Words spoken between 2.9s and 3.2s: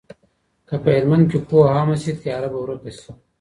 شي.